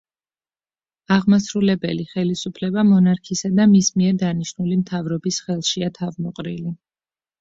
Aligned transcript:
აღმასრულებელი 1.15 2.07
ხელისუფლება 2.13 2.85
მონარქისა 2.93 3.53
და 3.61 3.69
მის 3.77 3.91
მიერ 4.01 4.19
დანიშნული 4.25 4.81
მთავრობის 4.83 5.41
ხელშია 5.49 5.93
თავმოყრილი. 6.01 6.79